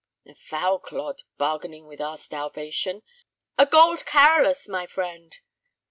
"The 0.25 0.33
foul 0.33 0.79
clod, 0.79 1.21
bargaining 1.37 1.85
with 1.85 2.01
our 2.01 2.17
starvation! 2.17 3.03
A 3.59 3.67
gold 3.67 4.03
carolus, 4.03 4.67
my 4.67 4.87
friend." 4.87 5.37